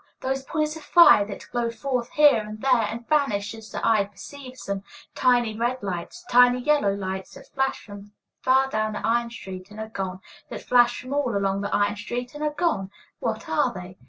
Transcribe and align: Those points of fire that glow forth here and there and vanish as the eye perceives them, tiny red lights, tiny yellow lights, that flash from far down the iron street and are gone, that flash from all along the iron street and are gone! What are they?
Those 0.21 0.41
points 0.43 0.75
of 0.75 0.81
fire 0.81 1.23
that 1.25 1.45
glow 1.51 1.69
forth 1.69 2.09
here 2.09 2.39
and 2.41 2.59
there 2.59 2.87
and 2.89 3.07
vanish 3.07 3.53
as 3.53 3.69
the 3.69 3.85
eye 3.87 4.03
perceives 4.05 4.65
them, 4.65 4.83
tiny 5.13 5.55
red 5.55 5.83
lights, 5.83 6.25
tiny 6.27 6.59
yellow 6.59 6.91
lights, 6.95 7.35
that 7.35 7.49
flash 7.53 7.85
from 7.85 8.11
far 8.41 8.67
down 8.67 8.93
the 8.93 9.05
iron 9.05 9.29
street 9.29 9.69
and 9.69 9.79
are 9.79 9.89
gone, 9.89 10.19
that 10.49 10.63
flash 10.63 10.99
from 10.99 11.13
all 11.13 11.37
along 11.37 11.61
the 11.61 11.71
iron 11.71 11.95
street 11.97 12.33
and 12.33 12.43
are 12.43 12.49
gone! 12.49 12.89
What 13.19 13.47
are 13.47 13.71
they? 13.71 13.99